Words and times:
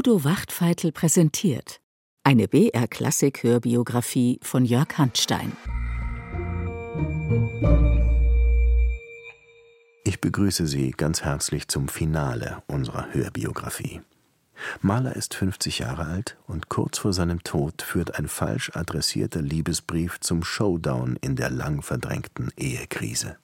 Udo 0.00 0.24
Wachtfeitel 0.24 0.92
präsentiert 0.92 1.82
eine 2.24 2.48
BR-Klassik-Hörbiografie 2.48 4.40
von 4.42 4.64
Jörg 4.64 4.96
Handstein. 4.96 5.52
Ich 10.06 10.22
begrüße 10.22 10.66
Sie 10.66 10.92
ganz 10.92 11.20
herzlich 11.20 11.68
zum 11.68 11.88
Finale 11.88 12.62
unserer 12.66 13.12
Hörbiografie. 13.12 14.00
Mahler 14.80 15.16
ist 15.16 15.34
50 15.34 15.80
Jahre 15.80 16.06
alt 16.06 16.38
und 16.46 16.70
kurz 16.70 16.96
vor 16.96 17.12
seinem 17.12 17.44
Tod 17.44 17.82
führt 17.82 18.14
ein 18.14 18.26
falsch 18.26 18.70
adressierter 18.72 19.42
Liebesbrief 19.42 20.18
zum 20.20 20.42
Showdown 20.42 21.16
in 21.20 21.36
der 21.36 21.50
lang 21.50 21.82
verdrängten 21.82 22.50
Ehekrise. 22.56 23.36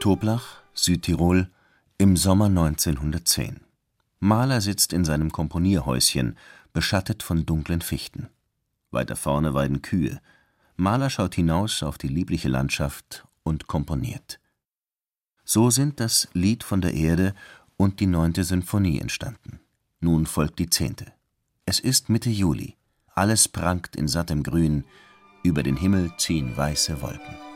Toblach, 0.00 0.62
Südtirol, 0.74 1.50
im 1.98 2.16
Sommer 2.16 2.44
1910. 2.44 3.60
Mahler 4.20 4.60
sitzt 4.60 4.92
in 4.92 5.04
seinem 5.04 5.32
Komponierhäuschen, 5.32 6.38
beschattet 6.72 7.24
von 7.24 7.44
dunklen 7.44 7.80
Fichten. 7.80 8.28
Weiter 8.92 9.16
vorne 9.16 9.54
weiden 9.54 9.82
Kühe. 9.82 10.20
Mahler 10.76 11.10
schaut 11.10 11.34
hinaus 11.34 11.82
auf 11.82 11.98
die 11.98 12.06
liebliche 12.06 12.48
Landschaft 12.48 13.26
und 13.42 13.66
komponiert. 13.66 14.38
So 15.44 15.68
sind 15.70 15.98
das 15.98 16.28
Lied 16.32 16.62
von 16.62 16.80
der 16.80 16.94
Erde 16.94 17.34
und 17.76 17.98
die 17.98 18.06
neunte 18.06 18.44
Sinfonie 18.44 19.00
entstanden. 19.00 19.58
Nun 19.98 20.26
folgt 20.26 20.60
die 20.60 20.70
zehnte. 20.70 21.12
Es 21.66 21.80
ist 21.80 22.08
Mitte 22.08 22.30
Juli. 22.30 22.76
Alles 23.16 23.48
prangt 23.48 23.96
in 23.96 24.06
sattem 24.06 24.44
Grün. 24.44 24.84
Über 25.42 25.64
den 25.64 25.76
Himmel 25.76 26.12
ziehen 26.18 26.56
weiße 26.56 27.02
Wolken. 27.02 27.47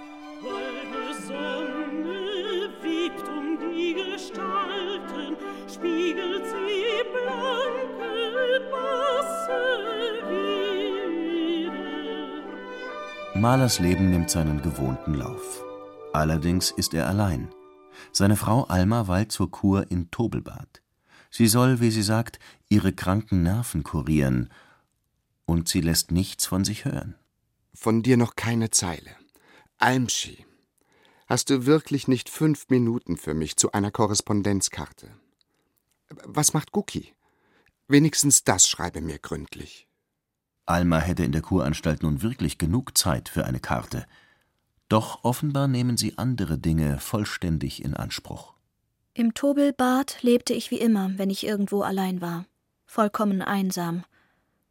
Mahlers 13.43 13.81
Leben 13.81 14.11
nimmt 14.11 14.31
seinen 14.31 14.63
gewohnten 14.63 15.15
Lauf. 15.15 15.65
Allerdings 16.13 16.71
ist 16.71 16.95
er 16.95 17.09
allein. 17.09 17.53
Seine 18.13 18.37
Frau 18.37 18.65
Alma 18.65 19.09
weilt 19.09 19.33
zur 19.33 19.51
Kur 19.51 19.91
in 19.91 20.13
Tobelbad. 20.13 20.81
Sie 21.29 21.49
soll, 21.49 21.81
wie 21.81 21.91
sie 21.91 22.03
sagt, 22.03 22.39
ihre 22.69 22.93
kranken 22.93 23.43
Nerven 23.43 23.83
kurieren, 23.83 24.49
und 25.45 25.69
sie 25.69 25.81
lässt 25.81 26.13
nichts 26.13 26.47
von 26.47 26.65
sich 26.65 26.85
hören. 26.85 27.17
Von 27.75 28.03
dir 28.03 28.17
noch 28.17 28.37
keine 28.37 28.71
Zeile. 28.71 29.11
Almschi, 29.79 30.47
hast 31.27 31.51
du 31.51 31.67
wirklich 31.67 32.07
nicht 32.07 32.29
fünf 32.29 32.69
Minuten 32.69 33.17
für 33.17 33.35
mich 33.35 33.57
zu 33.57 33.73
einer 33.73 33.91
Korrespondenzkarte? 33.91 35.11
Was 36.25 36.55
macht 36.55 36.73
Guki? 36.73 37.15
Wenigstens 37.89 38.45
das 38.45 38.69
schreibe 38.69 39.01
mir 39.01 39.19
gründlich. 39.19 39.89
Alma 40.67 40.99
hätte 40.99 41.25
in 41.25 41.33
der 41.33 41.43
Kuranstalt 41.43 42.03
nun 42.03 42.23
wirklich 42.23 42.59
genug 42.59 42.97
Zeit 42.97 43.29
für 43.29 43.45
eine 43.45 43.61
Karte. 43.61 44.07
Doch 44.89 45.25
offenbar 45.25 45.69
nehmen 45.69 45.97
sie 45.97 46.19
andere 46.19 46.59
Dinge 46.59 46.99
vollständig 46.99 47.85
in 47.85 47.95
Anspruch. 47.95 48.55
Im 49.15 49.35
Tobelbad 49.35 50.23
lebte 50.23 50.55
ich 50.55 50.71
wie 50.71 50.79
immer, 50.79 51.11
wenn 51.17 51.31
ich 51.31 51.45
irgendwo 51.45 51.83
allein 51.83 52.21
war. 52.21 52.47
Vollkommen 52.87 53.43
einsam. 53.43 54.05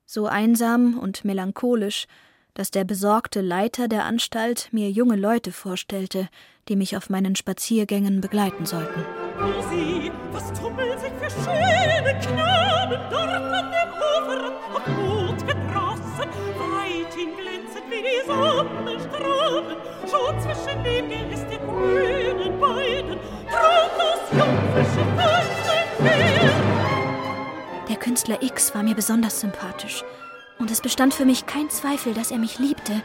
So 0.05 0.27
einsam 0.27 0.97
und 0.97 1.25
melancholisch, 1.25 2.07
dass 2.53 2.71
der 2.71 2.83
besorgte 2.83 3.41
Leiter 3.41 3.87
der 3.87 4.05
Anstalt 4.05 4.69
mir 4.71 4.89
junge 4.91 5.15
Leute 5.15 5.51
vorstellte, 5.51 6.27
die 6.67 6.75
mich 6.75 6.97
auf 6.97 7.09
meinen 7.09 7.35
Spaziergängen 7.35 8.21
begleiten 8.21 8.65
sollten. 8.65 9.20
Oh, 9.43 9.61
sieh, 9.69 10.11
was 10.31 10.51
tummeln 10.53 10.99
sich 10.99 11.11
für 11.19 11.29
schöne 11.29 12.19
Knaben 12.19 12.99
dort 13.09 13.29
an 13.29 13.71
dem 13.71 13.89
Ufer, 13.97 14.51
auf 14.73 14.87
roten 14.97 15.59
Rossen, 15.75 16.29
weit 16.59 17.13
hin 17.13 17.31
glänzend 17.35 17.85
wie 17.89 18.03
die 18.03 18.21
Sonnenstrahlen, 18.27 19.77
schon 20.01 20.39
zwischen 20.39 20.83
dem 20.83 21.09
Geäst 21.09 21.47
den 21.49 21.59
grünen 21.65 22.61
Weiden, 22.61 23.19
traut 23.49 23.91
das 23.97 24.21
jungfrische 24.31 25.03
Vögel 25.17 26.51
Der 27.89 27.97
Künstler 27.97 28.43
X 28.43 28.75
war 28.75 28.83
mir 28.83 28.95
besonders 28.95 29.39
sympathisch, 29.39 30.03
und 30.59 30.69
es 30.69 30.81
bestand 30.81 31.15
für 31.15 31.25
mich 31.25 31.47
kein 31.47 31.69
Zweifel, 31.71 32.13
dass 32.13 32.29
er 32.29 32.37
mich 32.37 32.59
liebte 32.59 33.01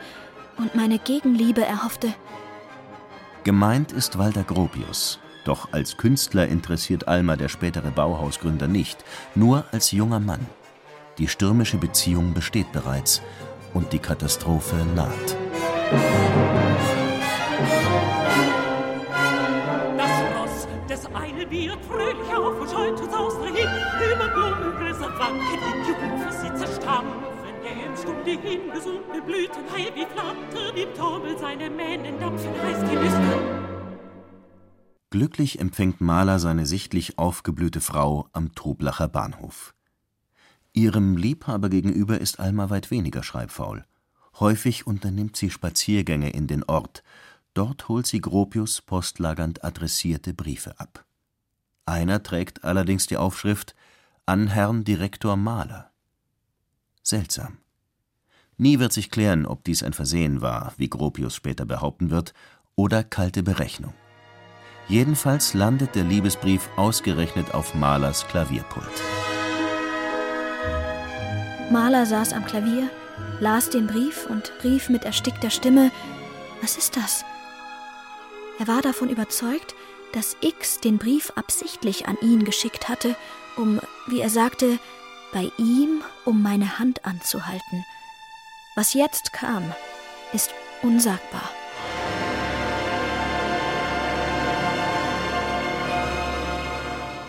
und 0.59 0.75
meine 0.75 0.99
Gegenliebe 0.99 1.65
erhoffte. 1.65 2.13
Gemeint 3.45 3.93
ist 3.93 4.19
Walter 4.19 4.45
Gropius, 4.45 5.19
doch 5.47 5.73
als 5.73 5.97
Künstler 5.97 6.49
interessiert 6.49 7.09
Alma 7.09 7.37
der 7.37 7.49
spätere 7.49 7.91
Bauhausgründer 7.91 8.69
nicht, 8.69 9.05
nur 9.35 9.65
als 9.73 9.93
junger 9.93 10.21
Mann. 10.21 10.47
Die 11.19 11.29
stürmische 11.29 11.79
Beziehung 11.79 12.35
besteht 12.35 12.73
bereits 12.73 13.23
und 13.73 13.93
die 13.93 13.99
Katastrophe 13.99 14.77
naht. 14.95 15.37
Wird 21.49 21.79
fröhlich 21.85 22.35
auf 22.37 22.61
und 22.61 22.69
scheut 22.69 23.01
und 23.01 23.11
saust 23.11 23.39
dahin, 23.39 23.55
über 23.55 24.29
Blumengräser 24.29 25.09
wanken, 25.17 25.85
die 25.87 25.93
Hufe 25.93 26.33
sie 26.33 26.53
zerstampfen. 26.55 27.23
Der 27.63 27.87
im 27.87 27.97
Stunde 27.97 28.31
hingesunkene 28.31 29.23
Blüten 29.23 29.63
heil 29.73 29.93
wie 29.95 30.07
Flattern, 30.07 30.77
im 30.77 30.95
Taumel 30.99 31.39
seine 31.39 31.71
Mähnen 31.71 32.19
dampfen 32.19 32.51
heiß 32.63 32.79
die 32.91 32.97
Lüstern. 32.97 33.56
Glücklich 35.17 35.61
empfängt 35.61 36.03
Mahler 36.03 36.39
seine 36.39 36.67
sichtlich 36.67 37.17
aufgeblühte 37.17 37.81
Frau 37.81 38.29
am 38.35 38.55
Toblacher 38.55 39.09
Bahnhof. 39.09 39.75
Ihrem 40.75 41.17
Liebhaber 41.17 41.71
gegenüber 41.71 42.21
ist 42.21 42.39
Alma 42.39 42.69
weit 42.69 42.91
weniger 42.91 43.23
schreibfaul. 43.23 43.87
Häufig 44.41 44.87
unternimmt 44.87 45.35
sie 45.35 45.49
Spaziergänge 45.49 46.29
in 46.29 46.47
den 46.47 46.65
Ort. 46.65 47.03
Dort 47.55 47.89
holt 47.89 48.07
sie 48.07 48.21
Gropius 48.21 48.83
postlagernd 48.83 49.65
adressierte 49.65 50.35
Briefe 50.35 50.79
ab. 50.79 51.07
Einer 51.87 52.23
trägt 52.23 52.65
allerdings 52.65 53.07
die 53.07 53.17
Aufschrift 53.17 53.75
An 54.27 54.49
Herrn 54.49 54.85
Direktor 54.85 55.39
Mahler. 55.39 55.93
Seltsam. 57.03 57.57
Nie 58.59 58.79
wird 58.79 58.93
sich 58.93 59.11
klären, 59.11 59.47
ob 59.47 59.65
dies 59.65 59.83
ein 59.83 59.95
Versehen 59.95 60.43
war, 60.43 60.75
wie 60.77 60.91
Gropius 60.91 61.35
später 61.35 61.65
behaupten 61.65 62.11
wird, 62.11 62.35
oder 62.75 63.03
kalte 63.03 63.43
Berechnung. 63.43 63.95
Jedenfalls 64.89 65.53
landet 65.53 65.95
der 65.97 66.05
Liebesbrief 66.05 66.69
ausgerechnet 66.77 67.53
auf 67.55 67.75
Mahlers 67.75 68.27
Klavierpult. 68.29 68.87
Mahler 71.73 72.07
saß 72.07 72.33
am 72.33 72.45
Klavier, 72.45 72.89
las 73.41 73.71
den 73.71 73.89
Brief 73.89 74.27
und 74.27 74.53
rief 74.63 74.89
mit 74.89 75.05
erstickter 75.05 75.51
Stimme: 75.51 75.91
Was 76.63 76.77
ist 76.77 76.97
das? 76.97 77.25
Er 78.61 78.69
war 78.69 78.81
davon 78.81 79.09
überzeugt, 79.09 79.75
dass 80.13 80.37
X 80.41 80.79
den 80.79 80.99
Brief 80.99 81.33
absichtlich 81.35 82.07
an 82.07 82.17
ihn 82.23 82.45
geschickt 82.45 82.89
hatte, 82.89 83.17
um, 83.57 83.81
wie 84.07 84.21
er 84.21 84.31
sagte, 84.31 84.79
bei 85.33 85.51
ihm 85.59 86.03
um 86.25 86.43
meine 86.43 86.79
Hand 86.79 87.05
anzuhalten. 87.05 87.85
Was 88.77 88.95
jetzt 88.95 89.33
kam, 89.33 89.65
ist 90.33 90.51
unsagbar. 90.83 91.51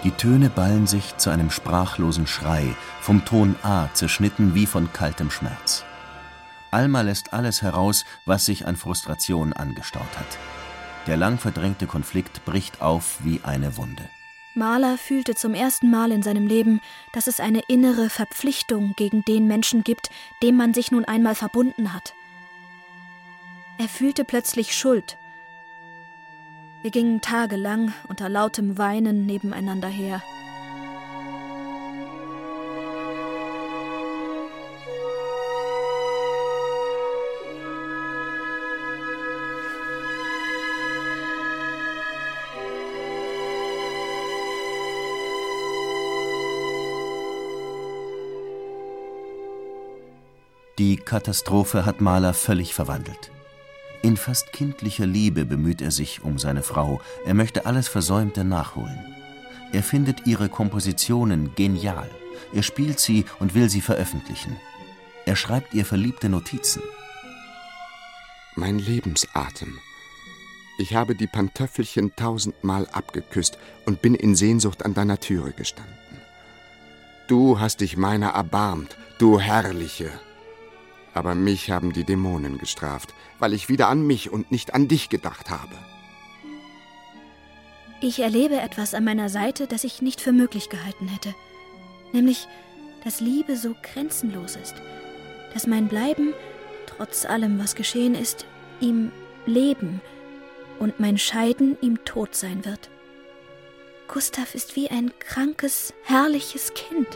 Die 0.08 0.14
Töne 0.14 0.50
ballen 0.50 0.88
sich 0.88 1.18
zu 1.18 1.30
einem 1.32 1.52
sprachlosen 1.52 2.28
Schrei, 2.28 2.74
vom 3.02 3.26
Ton 3.26 3.58
A 3.62 3.90
zerschnitten 3.94 4.56
wie 4.56 4.66
von 4.66 4.94
kaltem 4.94 5.30
Schmerz. 5.30 5.84
Alma 6.72 7.02
lässt 7.02 7.34
alles 7.34 7.62
heraus, 7.62 8.06
was 8.24 8.46
sich 8.46 8.66
an 8.66 8.78
Frustration 8.78 9.52
angestaut 9.52 10.18
hat. 10.18 10.38
Der 11.08 11.18
lang 11.18 11.38
verdrängte 11.40 11.88
Konflikt 11.88 12.46
bricht 12.46 12.82
auf 12.82 13.18
wie 13.26 13.42
eine 13.44 13.76
Wunde. 13.76 14.10
Mahler 14.56 14.98
fühlte 14.98 15.36
zum 15.36 15.54
ersten 15.54 15.92
Mal 15.92 16.14
in 16.14 16.24
seinem 16.24 16.48
Leben, 16.48 16.80
dass 17.12 17.28
es 17.28 17.42
eine 17.42 17.64
innere 17.68 18.10
Verpflichtung 18.10 18.94
gegen 18.96 19.26
den 19.26 19.46
Menschen 19.46 19.84
gibt, 19.84 20.10
dem 20.42 20.56
man 20.56 20.74
sich 20.74 20.90
nun 20.90 21.04
einmal 21.04 21.36
verbunden 21.36 21.92
hat. 21.92 22.14
Er 23.78 23.90
fühlte 23.90 24.24
plötzlich 24.24 24.74
Schuld. 24.74 25.18
Wir 26.84 26.92
gingen 26.92 27.22
tagelang 27.22 27.94
unter 28.08 28.30
lautem 28.30 28.78
Weinen 28.78 29.26
nebeneinander 29.26 29.90
her. 29.90 30.22
Die 50.78 50.96
Katastrophe 50.96 51.86
hat 51.88 52.02
Mahler 52.02 52.36
völlig 52.36 52.76
verwandelt. 52.76 53.32
In 54.02 54.16
fast 54.16 54.54
kindlicher 54.54 55.06
Liebe 55.06 55.46
bemüht 55.46 55.82
er 55.82 55.92
sich 55.92 56.24
um 56.24 56.38
seine 56.38 56.64
Frau, 56.64 57.02
er 57.26 57.34
möchte 57.34 57.66
alles 57.66 57.88
Versäumte 57.88 58.44
nachholen. 58.44 59.00
Er 59.74 59.84
findet 59.84 60.26
ihre 60.28 60.50
Kompositionen 60.50 61.54
genial, 61.56 62.10
er 62.54 62.64
spielt 62.64 63.00
sie 63.00 63.26
und 63.40 63.56
will 63.56 63.70
sie 63.70 63.82
veröffentlichen. 63.82 64.56
Er 65.26 65.36
schreibt 65.36 65.74
ihr 65.74 65.86
verliebte 65.86 66.30
Notizen. 66.30 66.82
Mein 68.56 68.80
Lebensatem. 68.80 69.78
Ich 70.80 70.96
habe 70.96 71.16
die 71.16 71.28
Pantöffelchen 71.28 72.16
tausendmal 72.16 72.88
abgeküsst 72.92 73.58
und 73.86 74.02
bin 74.02 74.14
in 74.14 74.36
Sehnsucht 74.36 74.86
an 74.86 74.94
deiner 74.94 75.20
Türe 75.20 75.52
gestanden. 75.52 75.94
Du 77.28 77.60
hast 77.60 77.82
dich 77.82 77.98
meiner 77.98 78.30
erbarmt, 78.30 78.96
du 79.18 79.40
Herrliche. 79.40 80.12
Aber 81.18 81.34
mich 81.34 81.72
haben 81.72 81.94
die 81.94 82.04
Dämonen 82.04 82.60
gestraft, 82.60 83.16
weil 83.40 83.54
ich 83.54 83.70
wieder 83.70 83.88
an 83.88 84.06
mich 84.06 84.30
und 84.30 84.52
nicht 84.52 84.76
an 84.76 84.88
dich 84.88 85.10
gedacht 85.10 85.50
habe. 85.50 85.74
Ich 88.02 88.20
erlebe 88.20 88.62
etwas 88.62 88.94
an 88.94 89.04
meiner 89.04 89.28
Seite, 89.28 89.66
das 89.66 89.84
ich 89.84 90.04
nicht 90.04 90.22
für 90.22 90.32
möglich 90.32 90.70
gehalten 90.70 91.08
hätte. 91.08 91.34
Nämlich, 92.14 92.48
dass 93.04 93.20
Liebe 93.20 93.58
so 93.58 93.74
grenzenlos 93.82 94.58
ist, 94.58 94.76
dass 95.56 95.66
mein 95.66 95.88
Bleiben, 95.88 96.36
trotz 96.86 97.26
allem, 97.26 97.58
was 97.58 97.74
geschehen 97.74 98.14
ist, 98.14 98.46
ihm 98.80 99.12
Leben 99.48 100.02
und 100.78 101.00
mein 101.00 101.18
Scheiden 101.18 101.80
ihm 101.82 102.06
Tod 102.06 102.36
sein 102.36 102.64
wird. 102.64 102.92
Gustav 104.08 104.54
ist 104.54 104.76
wie 104.76 104.92
ein 104.92 105.12
krankes, 105.18 105.96
herrliches 106.04 106.76
Kind. 106.76 107.08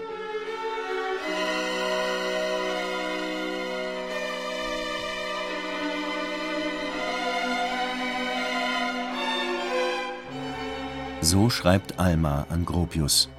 So 11.23 11.51
schreibt 11.51 12.00
Alma 12.00 12.47
an 12.50 12.65
Gropius. 12.65 13.29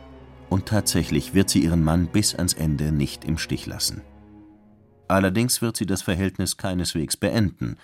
Und 0.48 0.66
tatsächlich 0.66 1.34
wird 1.34 1.50
sie 1.50 1.64
ihren 1.64 1.82
Mann 1.82 2.06
bis 2.06 2.34
ans 2.34 2.52
Ende 2.52 2.92
nicht 2.92 3.24
im 3.24 3.38
Stich 3.38 3.66
lassen. 3.66 4.02
Allerdings 5.08 5.62
wird 5.62 5.76
sie 5.76 5.86
das 5.86 6.00
Verhältnis 6.02 6.56
keineswegs 6.56 7.16
beenden. 7.16 7.76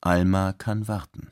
Alma 0.00 0.52
kann 0.52 0.88
warten. 0.88 1.30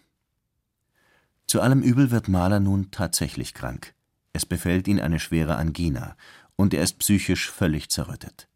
Zu 1.47 1.61
allem 1.61 1.83
Übel 1.83 2.13
wird 2.13 2.29
Mahler 2.29 2.61
nun 2.61 2.93
tatsächlich 2.93 3.53
krank. 3.53 3.95
Es 4.33 4.47
befällt 4.47 4.87
ihn 4.87 5.01
eine 5.01 5.19
schwere 5.19 5.57
Angina, 5.57 6.17
und 6.57 6.73
er 6.73 6.83
ist 6.83 6.99
psychisch 6.99 7.51
völlig 7.51 7.91
zerrüttet. 7.91 8.49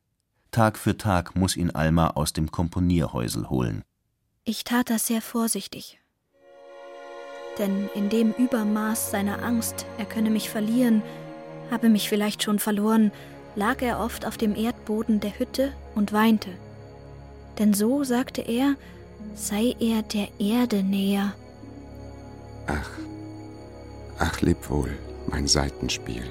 Tag 0.50 0.78
für 0.78 0.96
Tag 0.96 1.34
muss 1.34 1.56
ihn 1.56 1.70
Alma 1.70 2.10
aus 2.10 2.32
dem 2.32 2.50
Komponierhäusel 2.50 3.50
holen. 3.50 3.82
Ich 4.44 4.64
tat 4.64 4.88
das 4.88 5.08
sehr 5.08 5.20
vorsichtig, 5.20 6.00
denn 7.58 7.88
in 7.94 8.08
dem 8.08 8.32
Übermaß 8.32 9.10
seiner 9.10 9.43
Angst, 9.43 9.87
er 9.99 10.05
könne 10.05 10.31
mich 10.31 10.50
verlieren, 10.50 11.02
habe 11.70 11.88
mich 11.88 12.08
vielleicht 12.08 12.43
schon 12.43 12.58
verloren, 12.58 13.12
lag 13.56 13.82
er 13.82 14.00
oft 14.00 14.26
auf 14.26 14.37
dem 14.37 14.55
Erdboden 14.55 15.20
der 15.20 15.38
Hütte 15.38 15.72
und 15.94 16.12
weinte. 16.12 16.50
Denn 17.58 17.75
so, 17.75 18.05
sagte 18.05 18.40
er, 18.43 18.76
sei 19.34 19.75
er 19.81 20.02
der 20.02 20.28
Erde 20.38 20.82
näher. 20.82 21.34
Ach, 22.66 22.90
ach, 24.19 24.40
leb 24.40 24.70
wohl, 24.70 24.96
mein 25.26 25.46
Seitenspiel. 25.46 26.25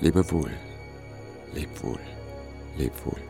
Lebe 0.00 0.30
wohl, 0.30 0.50
leb 1.52 1.82
wohl, 1.82 2.00
leb 2.76 2.92
wohl. 3.04 3.20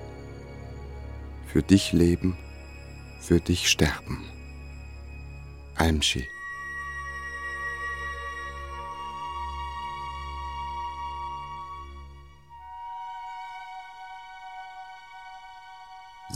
Für 1.46 1.62
dich 1.62 1.92
leben, 1.92 2.36
für 3.20 3.40
dich 3.40 3.70
sterben. 3.70 4.24
Almschi. 5.76 6.26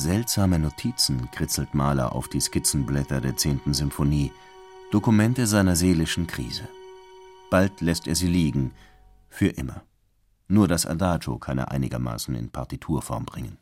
Seltsame 0.09 0.59
Notizen 0.59 1.31
kritzelt 1.33 1.75
Mahler 1.75 2.15
auf 2.15 2.29
die 2.29 2.41
Skizzenblätter 2.41 3.21
der 3.21 3.37
zehnten 3.37 3.75
Symphonie, 3.75 4.33
Dokumente 4.91 5.47
seiner 5.47 5.77
seelischen 5.77 6.27
Krise. 6.27 6.67
Bald 7.51 7.83
lässt 7.83 8.09
er 8.09 8.15
sie 8.15 8.27
liegen, 8.27 8.73
für 9.29 9.49
immer. 9.49 9.83
Nur 10.47 10.67
das 10.67 10.87
Adagio 10.87 11.37
kann 11.37 11.59
er 11.59 11.73
einigermaßen 11.73 12.35
in 12.37 12.49
Partiturform 12.49 13.27
bringen. 13.27 13.59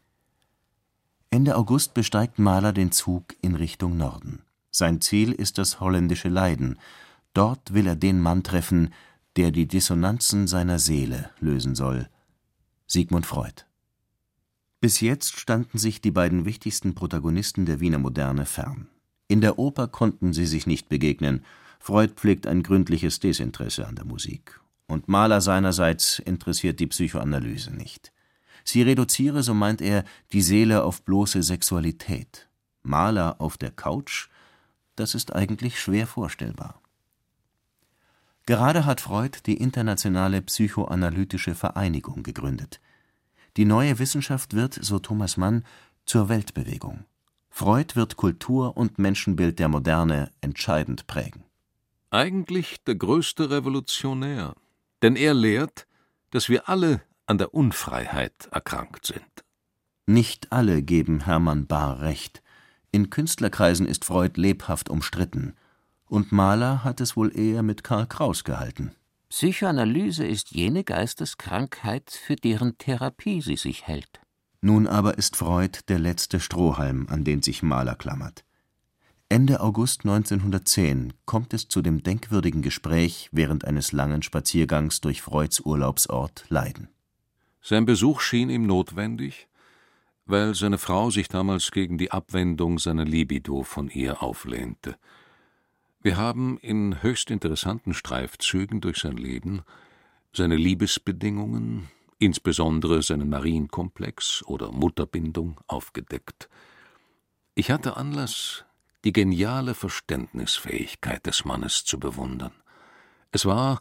Ende 1.31 1.57
August 1.57 1.95
besteigt 1.95 2.39
Mahler 2.39 2.73
den 2.73 2.93
Zug 2.93 3.35
in 3.43 3.57
Richtung 3.57 3.97
Norden. 3.97 4.43
Sein 4.71 5.01
Ziel 5.01 5.33
ist 5.33 5.59
das 5.59 5.81
holländische 5.81 6.29
Leiden. 6.29 6.79
Dort 7.35 7.75
will 7.75 7.89
er 7.89 7.97
den 7.97 8.21
Mann 8.21 8.45
treffen, 8.45 8.95
der 9.35 9.51
die 9.51 9.67
Dissonanzen 9.67 10.47
seiner 10.47 10.79
Seele 10.79 11.29
lösen 11.41 11.75
soll: 11.75 12.09
Sigmund 12.87 13.27
Freud. 13.27 13.66
Bis 14.87 15.01
jetzt 15.01 15.41
standen 15.41 15.79
sich 15.79 16.01
die 16.01 16.13
beiden 16.13 16.45
wichtigsten 16.45 16.95
Protagonisten 16.95 17.67
der 17.67 17.81
Wiener 17.81 17.99
Moderne 17.99 18.47
fern. 18.47 18.87
In 19.27 19.41
der 19.41 19.59
Oper 19.59 19.89
konnten 19.89 20.33
sie 20.33 20.47
sich 20.47 20.69
nicht 20.69 20.89
begegnen. 20.89 21.45
Freud 21.81 22.13
pflegt 22.15 22.47
ein 22.47 22.63
gründliches 22.63 23.19
Desinteresse 23.19 23.85
an 23.89 23.97
der 23.97 24.05
Musik. 24.05 24.61
Und 24.87 25.09
Mahler 25.09 25.41
seinerseits 25.41 26.21
interessiert 26.21 26.79
die 26.79 26.87
Psychoanalyse 26.87 27.75
nicht. 27.75 28.13
Sie 28.63 28.81
reduziere, 28.83 29.43
so 29.43 29.55
meint 29.55 29.83
er, 29.83 30.05
die 30.33 30.43
Seele 30.43 30.85
auf 30.85 31.03
bloße 31.03 31.43
Sexualität. 31.43 32.49
Mahler 32.85 33.41
auf 33.41 33.59
der 33.59 33.73
Couch? 33.73 34.29
Das 34.95 35.17
ist 35.17 35.35
eigentlich 35.35 35.81
schwer 35.81 36.07
vorstellbar. 36.07 36.81
Gerade 38.47 38.85
hat 38.85 39.01
Freud 39.01 39.39
die 39.47 39.57
Internationale 39.57 40.43
Psychoanalytische 40.43 41.57
Vereinigung 41.57 42.23
gegründet. 42.23 42.79
Die 43.57 43.65
neue 43.65 43.99
Wissenschaft 43.99 44.55
wird, 44.55 44.75
so 44.75 44.99
Thomas 44.99 45.37
Mann, 45.37 45.65
zur 46.05 46.29
Weltbewegung. 46.29 47.05
Freud 47.49 47.97
wird 47.97 48.17
Kultur 48.17 48.77
und 48.77 48.99
Menschenbild 48.99 49.59
der 49.59 49.69
Moderne 49.69 50.31
entscheidend 50.43 51.07
prägen. 51.07 51.45
Eigentlich 52.11 52.85
der 52.85 52.97
größte 52.97 53.51
Revolutionär, 53.51 54.55
denn 55.03 55.17
er 55.17 55.33
lehrt, 55.33 55.87
dass 56.31 56.49
wir 56.49 56.69
alle 56.69 57.01
an 57.25 57.39
der 57.39 57.55
Unfreiheit 57.55 58.49
erkrankt 58.51 59.07
sind. 59.07 59.45
Nicht 60.05 60.53
alle 60.53 60.83
geben 60.83 61.25
Hermann 61.25 61.67
Bahr 61.67 62.01
recht. 62.01 62.43
In 62.93 63.11
Künstlerkreisen 63.11 63.87
ist 63.87 64.05
Freud 64.05 64.41
lebhaft 64.41 64.89
umstritten. 64.89 65.55
Und 66.07 66.31
Mahler 66.31 66.85
hat 66.85 67.01
es 67.01 67.17
wohl 67.17 67.37
eher 67.37 67.63
mit 67.63 67.83
Karl 67.83 68.07
Kraus 68.07 68.45
gehalten. 68.45 68.95
Psychoanalyse 69.39 70.27
ist 70.27 70.53
jene 70.53 70.83
Geisteskrankheit, 70.83 72.11
für 72.11 72.37
deren 72.37 72.79
Therapie 72.79 73.43
sie 73.43 73.57
sich 73.57 73.87
hält. 73.87 74.23
Nun 74.63 74.87
aber 74.87 75.19
ist 75.19 75.37
Freud 75.37 75.81
der 75.89 75.99
letzte 75.99 76.41
Strohhalm, 76.41 77.07
an 77.11 77.23
den 77.23 77.43
sich 77.43 77.63
Mahler 77.63 77.97
klammert. 77.97 78.47
Ende 79.29 79.61
August 79.61 80.07
1910 80.07 81.13
kommt 81.27 81.53
es 81.53 81.69
zu 81.69 81.83
dem 81.83 82.03
denkwürdigen 82.03 82.63
Gespräch 82.63 83.29
während 83.31 83.67
eines 83.67 83.93
langen 83.93 84.23
Spaziergangs 84.23 85.03
durch 85.03 85.21
Freuds 85.21 85.61
Urlaubsort 85.61 86.47
Leiden. 86.49 86.89
Sein 87.61 87.85
Besuch 87.85 88.23
schien 88.23 88.49
ihm 88.49 88.67
notwendig, 88.67 89.49
weil 90.25 90.55
seine 90.55 90.79
Frau 90.79 91.11
sich 91.11 91.29
damals 91.29 91.73
gegen 91.73 91.99
die 91.99 92.11
Abwendung 92.11 92.79
seiner 92.79 93.05
Libido 93.05 93.65
von 93.65 93.91
ihr 93.91 94.23
auflehnte. 94.23 94.97
Wir 96.07 96.17
haben 96.17 96.57
in 96.59 97.03
höchst 97.03 97.33
interessanten 97.33 97.93
Streifzügen 97.93 98.81
durch 98.81 98.99
sein 98.99 99.17
Leben 99.17 99.63
seine 100.33 100.55
Liebesbedingungen, 100.55 101.89
insbesondere 102.21 103.03
seinen 103.03 103.29
Marienkomplex 103.29 104.45
oder 104.45 104.71
Mutterbindung, 104.71 105.61
aufgedeckt. 105.67 106.49
Ich 107.57 107.73
hatte 107.73 107.97
Anlass, 107.97 108.65
die 109.03 109.13
geniale 109.13 109.75
Verständnisfähigkeit 109.75 111.27
des 111.27 111.45
Mannes 111.45 111.85
zu 111.85 111.99
bewundern. 111.99 112.53
Es 113.33 113.45
war, 113.45 113.81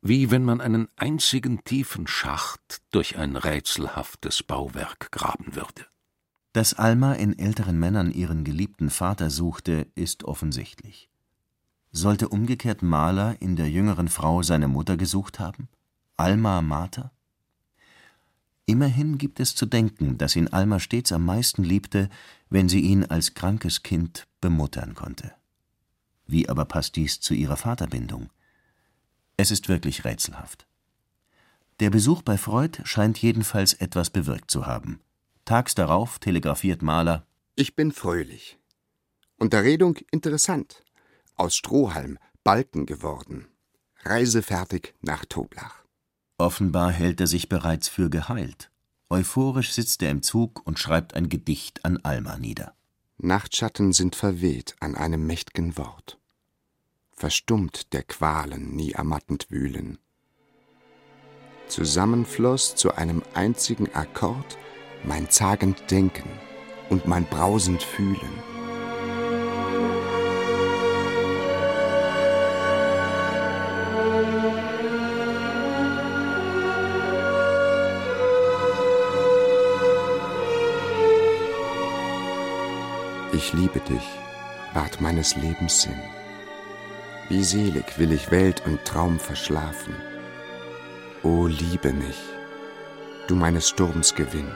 wie 0.00 0.30
wenn 0.30 0.44
man 0.44 0.60
einen 0.60 0.86
einzigen 0.94 1.64
tiefen 1.64 2.06
Schacht 2.06 2.82
durch 2.92 3.18
ein 3.18 3.34
rätselhaftes 3.34 4.44
Bauwerk 4.44 5.10
graben 5.10 5.56
würde. 5.56 5.86
Dass 6.52 6.74
Alma 6.74 7.14
in 7.14 7.36
älteren 7.36 7.80
Männern 7.80 8.12
ihren 8.12 8.44
geliebten 8.44 8.90
Vater 8.90 9.28
suchte, 9.28 9.88
ist 9.96 10.22
offensichtlich. 10.22 11.08
Sollte 11.92 12.30
umgekehrt 12.30 12.82
Mahler 12.82 13.36
in 13.40 13.54
der 13.54 13.70
jüngeren 13.70 14.08
Frau 14.08 14.42
seine 14.42 14.66
Mutter 14.66 14.96
gesucht 14.96 15.38
haben? 15.38 15.68
Alma 16.16 16.62
Mater? 16.62 17.12
Immerhin 18.64 19.18
gibt 19.18 19.40
es 19.40 19.54
zu 19.54 19.66
denken, 19.66 20.16
dass 20.16 20.34
ihn 20.34 20.48
Alma 20.48 20.80
stets 20.80 21.12
am 21.12 21.26
meisten 21.26 21.62
liebte, 21.64 22.08
wenn 22.48 22.70
sie 22.70 22.80
ihn 22.80 23.04
als 23.04 23.34
krankes 23.34 23.82
Kind 23.82 24.26
bemuttern 24.40 24.94
konnte. 24.94 25.34
Wie 26.26 26.48
aber 26.48 26.64
passt 26.64 26.96
dies 26.96 27.20
zu 27.20 27.34
ihrer 27.34 27.58
Vaterbindung? 27.58 28.30
Es 29.36 29.50
ist 29.50 29.68
wirklich 29.68 30.04
rätselhaft. 30.06 30.66
Der 31.80 31.90
Besuch 31.90 32.22
bei 32.22 32.38
Freud 32.38 32.80
scheint 32.84 33.18
jedenfalls 33.18 33.74
etwas 33.74 34.08
bewirkt 34.08 34.50
zu 34.50 34.66
haben. 34.66 35.00
Tags 35.44 35.74
darauf 35.74 36.18
telegrafiert 36.20 36.80
Mahler: 36.80 37.26
Ich 37.54 37.74
bin 37.74 37.92
fröhlich. 37.92 38.58
Unterredung 39.36 39.98
interessant. 40.10 40.84
Aus 41.36 41.56
Strohhalm 41.56 42.18
Balken 42.44 42.86
geworden. 42.86 43.48
Reisefertig 44.04 44.94
nach 45.00 45.24
Toblach. 45.24 45.84
Offenbar 46.38 46.90
hält 46.90 47.20
er 47.20 47.26
sich 47.26 47.48
bereits 47.48 47.88
für 47.88 48.10
geheilt. 48.10 48.70
Euphorisch 49.08 49.72
sitzt 49.72 50.02
er 50.02 50.10
im 50.10 50.22
Zug 50.22 50.66
und 50.66 50.78
schreibt 50.78 51.14
ein 51.14 51.28
Gedicht 51.28 51.84
an 51.84 51.98
Alma 52.02 52.38
nieder. 52.38 52.74
Nachtschatten 53.18 53.92
sind 53.92 54.16
verweht 54.16 54.74
an 54.80 54.94
einem 54.96 55.26
mächt'gen 55.26 55.76
Wort. 55.76 56.18
Verstummt 57.12 57.92
der 57.92 58.02
Qualen 58.02 58.74
nie 58.74 58.92
ermattend 58.92 59.50
wühlen. 59.50 59.98
Zusammenfloß 61.68 62.74
zu 62.74 62.94
einem 62.94 63.22
einzigen 63.34 63.94
Akkord 63.94 64.58
mein 65.04 65.30
zagend 65.30 65.90
Denken 65.90 66.28
und 66.90 67.06
mein 67.06 67.24
brausend 67.26 67.82
Fühlen. 67.82 68.51
Ich 83.34 83.54
liebe 83.54 83.80
dich, 83.80 84.06
ward 84.74 85.00
meines 85.00 85.36
Lebens 85.36 85.80
Sinn. 85.82 86.02
Wie 87.30 87.42
selig 87.42 87.98
will 87.98 88.12
ich 88.12 88.30
Welt 88.30 88.62
und 88.66 88.84
Traum 88.84 89.18
verschlafen. 89.18 89.94
O 91.22 91.46
liebe 91.46 91.94
mich, 91.94 92.18
du 93.28 93.34
meines 93.34 93.70
Sturms 93.70 94.14
Gewinn. 94.14 94.54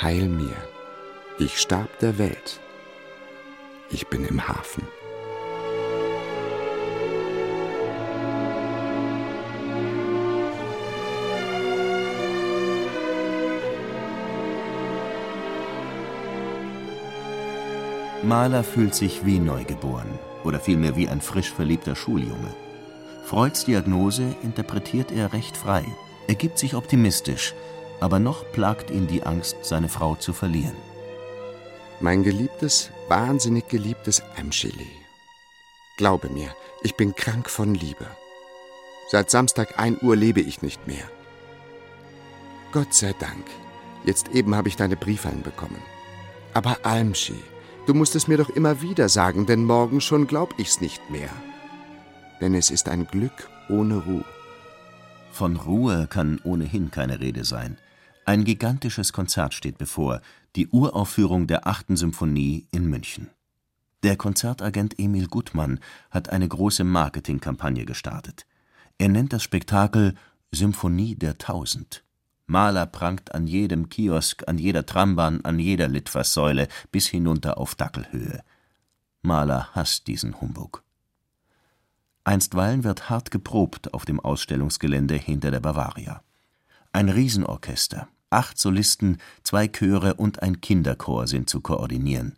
Heil 0.00 0.26
mir, 0.26 0.56
ich 1.38 1.60
starb 1.60 1.98
der 1.98 2.16
Welt, 2.16 2.60
ich 3.90 4.06
bin 4.06 4.24
im 4.24 4.48
Hafen. 4.48 4.86
Mahler 18.22 18.64
fühlt 18.64 18.94
sich 18.94 19.24
wie 19.24 19.38
neugeboren 19.38 20.18
oder 20.44 20.60
vielmehr 20.60 20.94
wie 20.96 21.08
ein 21.08 21.20
frisch 21.20 21.50
verliebter 21.50 21.96
Schuljunge. 21.96 22.54
Freuds 23.24 23.64
Diagnose 23.64 24.34
interpretiert 24.42 25.10
er 25.10 25.32
recht 25.32 25.56
frei. 25.56 25.84
Er 26.28 26.34
gibt 26.34 26.58
sich 26.58 26.74
optimistisch, 26.74 27.54
aber 27.98 28.18
noch 28.18 28.50
plagt 28.52 28.90
ihn 28.90 29.06
die 29.06 29.22
Angst, 29.22 29.56
seine 29.62 29.88
Frau 29.88 30.16
zu 30.16 30.32
verlieren. 30.32 30.76
Mein 32.00 32.22
geliebtes, 32.22 32.90
wahnsinnig 33.08 33.68
geliebtes 33.68 34.22
Amschili. 34.38 34.90
Glaube 35.96 36.28
mir, 36.28 36.48
ich 36.82 36.96
bin 36.96 37.14
krank 37.14 37.48
von 37.48 37.74
Liebe. 37.74 38.06
Seit 39.10 39.30
Samstag 39.30 39.78
1 39.78 40.02
Uhr 40.02 40.16
lebe 40.16 40.40
ich 40.40 40.62
nicht 40.62 40.86
mehr. 40.86 41.04
Gott 42.72 42.94
sei 42.94 43.14
Dank. 43.18 43.46
Jetzt 44.04 44.28
eben 44.28 44.54
habe 44.54 44.68
ich 44.68 44.76
deine 44.76 44.96
Briefein 44.96 45.42
bekommen. 45.42 45.82
Aber 46.54 46.78
Almschi, 46.84 47.42
Du 47.86 47.94
musst 47.94 48.14
es 48.14 48.28
mir 48.28 48.36
doch 48.36 48.50
immer 48.50 48.82
wieder 48.82 49.08
sagen, 49.08 49.46
denn 49.46 49.64
morgen 49.64 50.00
schon 50.00 50.26
glaub 50.26 50.54
ich's 50.58 50.80
nicht 50.80 51.10
mehr. 51.10 51.30
Denn 52.40 52.54
es 52.54 52.70
ist 52.70 52.88
ein 52.88 53.06
Glück 53.06 53.48
ohne 53.68 53.96
Ruhe. 53.96 54.24
Von 55.32 55.56
Ruhe 55.56 56.06
kann 56.08 56.40
ohnehin 56.44 56.90
keine 56.90 57.20
Rede 57.20 57.44
sein. 57.44 57.78
Ein 58.24 58.44
gigantisches 58.44 59.12
Konzert 59.12 59.54
steht 59.54 59.78
bevor, 59.78 60.20
die 60.56 60.68
Uraufführung 60.68 61.46
der 61.46 61.66
achten 61.66 61.96
Symphonie 61.96 62.66
in 62.70 62.86
München. 62.86 63.30
Der 64.02 64.16
Konzertagent 64.16 64.98
Emil 64.98 65.26
Gutmann 65.26 65.78
hat 66.10 66.30
eine 66.30 66.48
große 66.48 66.84
Marketingkampagne 66.84 67.84
gestartet. 67.84 68.46
Er 68.98 69.08
nennt 69.08 69.32
das 69.32 69.42
Spektakel 69.42 70.14
Symphonie 70.52 71.14
der 71.14 71.38
Tausend. 71.38 72.02
Maler 72.50 72.86
prangt 72.86 73.32
an 73.32 73.46
jedem 73.46 73.88
Kiosk, 73.88 74.48
an 74.48 74.58
jeder 74.58 74.84
Trambahn, 74.84 75.44
an 75.44 75.60
jeder 75.60 75.86
Litfaßsäule 75.86 76.66
bis 76.90 77.06
hinunter 77.06 77.58
auf 77.58 77.76
Dackelhöhe. 77.76 78.42
Maler 79.22 79.68
hasst 79.72 80.08
diesen 80.08 80.40
Humbug. 80.40 80.82
Einstweilen 82.24 82.82
wird 82.82 83.08
hart 83.08 83.30
geprobt 83.30 83.94
auf 83.94 84.04
dem 84.04 84.18
Ausstellungsgelände 84.18 85.14
hinter 85.14 85.52
der 85.52 85.60
Bavaria. 85.60 86.24
Ein 86.92 87.08
Riesenorchester, 87.08 88.08
acht 88.30 88.58
Solisten, 88.58 89.18
zwei 89.44 89.68
Chöre 89.68 90.14
und 90.14 90.42
ein 90.42 90.60
Kinderchor 90.60 91.28
sind 91.28 91.48
zu 91.48 91.60
koordinieren. 91.60 92.34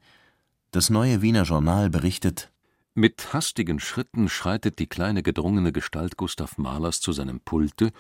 Das 0.73 0.91
neue 0.91 1.23
Wiener 1.23 1.45
Journal 1.45 1.89
berichtet 1.89 2.53
Mit 2.93 3.33
hastigen 3.33 3.81
Schritten 3.81 4.29
schreitet 4.29 4.79
die 4.79 4.89
kleine 4.89 5.23
gedrungene 5.23 5.73
Gestalt 5.73 6.19
Gustav 6.19 6.59
Mahlers 6.59 7.01
zu 7.01 7.13
seinem 7.13 7.41
Pulte 7.41 7.93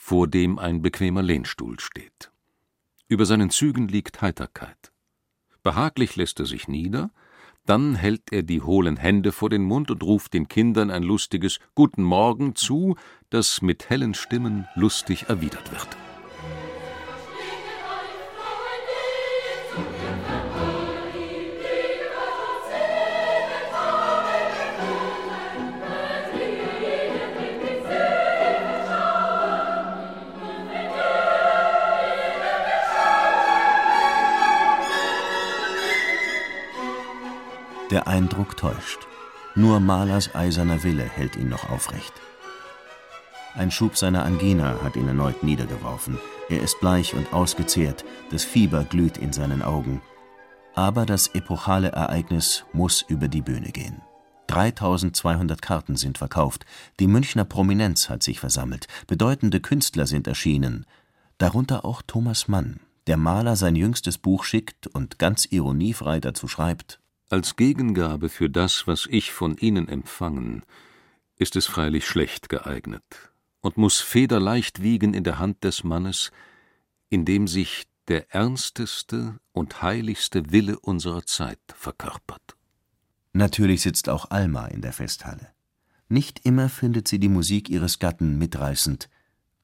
vor 0.00 0.26
dem 0.26 0.58
ein 0.58 0.80
bequemer 0.80 1.22
Lehnstuhl 1.22 1.78
steht. 1.78 2.32
Über 3.06 3.26
seinen 3.26 3.50
Zügen 3.50 3.86
liegt 3.86 4.22
Heiterkeit. 4.22 4.92
Behaglich 5.62 6.16
lässt 6.16 6.40
er 6.40 6.46
sich 6.46 6.68
nieder, 6.68 7.10
dann 7.66 7.94
hält 7.94 8.32
er 8.32 8.42
die 8.42 8.62
hohlen 8.62 8.96
Hände 8.96 9.30
vor 9.30 9.50
den 9.50 9.62
Mund 9.62 9.90
und 9.90 10.02
ruft 10.02 10.32
den 10.32 10.48
Kindern 10.48 10.90
ein 10.90 11.02
lustiges 11.02 11.60
Guten 11.74 12.02
Morgen 12.02 12.56
zu, 12.56 12.96
das 13.28 13.60
mit 13.60 13.90
hellen 13.90 14.14
Stimmen 14.14 14.66
lustig 14.74 15.28
erwidert 15.28 15.70
wird. 15.70 16.09
Der 37.90 38.06
Eindruck 38.06 38.56
täuscht. 38.56 39.00
Nur 39.56 39.80
Malers 39.80 40.32
eiserner 40.32 40.84
Wille 40.84 41.02
hält 41.02 41.34
ihn 41.34 41.48
noch 41.48 41.70
aufrecht. 41.70 42.12
Ein 43.56 43.72
Schub 43.72 43.96
seiner 43.96 44.24
Angina 44.24 44.80
hat 44.84 44.94
ihn 44.94 45.08
erneut 45.08 45.42
niedergeworfen. 45.42 46.20
Er 46.48 46.60
ist 46.60 46.78
bleich 46.78 47.14
und 47.14 47.32
ausgezehrt, 47.32 48.04
das 48.30 48.44
Fieber 48.44 48.84
glüht 48.84 49.18
in 49.18 49.32
seinen 49.32 49.62
Augen. 49.62 50.02
Aber 50.76 51.04
das 51.04 51.34
epochale 51.34 51.88
Ereignis 51.88 52.64
muss 52.72 53.02
über 53.02 53.26
die 53.26 53.42
Bühne 53.42 53.72
gehen. 53.72 54.02
3200 54.46 55.60
Karten 55.60 55.96
sind 55.96 56.16
verkauft, 56.16 56.66
die 57.00 57.08
Münchner 57.08 57.44
Prominenz 57.44 58.08
hat 58.08 58.22
sich 58.22 58.38
versammelt, 58.38 58.86
bedeutende 59.08 59.58
Künstler 59.58 60.06
sind 60.06 60.28
erschienen, 60.28 60.86
darunter 61.38 61.84
auch 61.84 62.02
Thomas 62.06 62.46
Mann, 62.46 62.78
der 63.08 63.16
Maler 63.16 63.56
sein 63.56 63.74
jüngstes 63.74 64.16
Buch 64.16 64.44
schickt 64.44 64.86
und 64.86 65.18
ganz 65.18 65.44
ironiefrei 65.50 66.20
dazu 66.20 66.46
schreibt 66.46 66.99
als 67.30 67.56
Gegengabe 67.56 68.28
für 68.28 68.50
das, 68.50 68.86
was 68.86 69.06
ich 69.08 69.32
von 69.32 69.56
Ihnen 69.56 69.88
empfangen, 69.88 70.64
ist 71.36 71.56
es 71.56 71.66
freilich 71.66 72.06
schlecht 72.06 72.48
geeignet 72.48 73.04
und 73.60 73.76
muss 73.76 74.00
federleicht 74.00 74.82
wiegen 74.82 75.14
in 75.14 75.24
der 75.24 75.38
Hand 75.38 75.64
des 75.64 75.84
Mannes, 75.84 76.32
in 77.08 77.24
dem 77.24 77.46
sich 77.46 77.86
der 78.08 78.34
ernsteste 78.34 79.38
und 79.52 79.82
heiligste 79.82 80.50
Wille 80.50 80.78
unserer 80.80 81.24
Zeit 81.24 81.60
verkörpert. 81.74 82.56
Natürlich 83.32 83.82
sitzt 83.82 84.08
auch 84.08 84.30
Alma 84.30 84.66
in 84.66 84.80
der 84.82 84.92
Festhalle. 84.92 85.48
Nicht 86.08 86.44
immer 86.44 86.68
findet 86.68 87.06
sie 87.06 87.20
die 87.20 87.28
Musik 87.28 87.68
ihres 87.68 88.00
Gatten 88.00 88.38
mitreißend. 88.38 89.08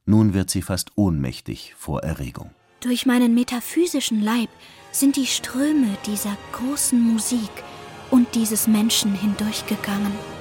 Nun 0.04 0.34
wird 0.34 0.50
sie 0.50 0.62
fast 0.62 0.96
ohnmächtig 0.96 1.74
vor 1.76 2.04
Erregung. 2.04 2.52
Durch 2.80 3.06
meinen 3.06 3.34
metaphysischen 3.34 4.22
Leib 4.22 4.50
sind 4.98 5.16
die 5.16 5.26
Ströme 5.26 5.98
dieser 6.06 6.38
großen 6.52 6.98
Musik 6.98 7.50
und 8.10 8.34
dieses 8.34 8.66
Menschen 8.66 9.14
hindurchgegangen. 9.14 10.35